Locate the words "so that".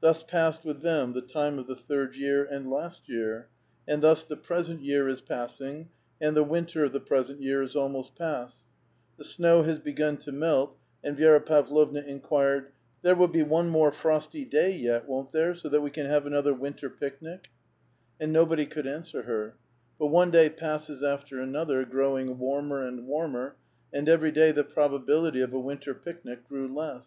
15.54-15.80